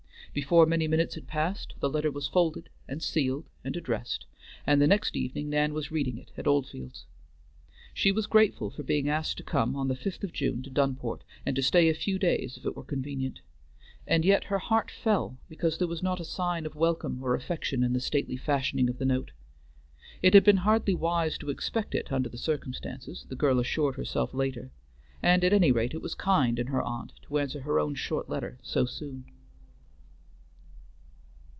[0.33, 4.27] Before many minutes had passed the letter was folded, and sealed, and addressed,
[4.65, 7.05] and the next evening Nan was reading it at Oldfields.
[7.93, 11.25] She was grateful for being asked to come on the 5th of June to Dunport,
[11.45, 13.41] and to stay a few days if it were convenient,
[14.07, 17.83] and yet her heart fell because there was not a sign of welcome or affection
[17.83, 19.31] in the stately fashioning of the note.
[20.21, 24.33] It had been hardly wise to expect it under the circumstances, the girl assured herself
[24.33, 24.71] later,
[25.21, 28.29] and at any rate it was kind in her aunt to answer her own short
[28.29, 29.25] letter so soon.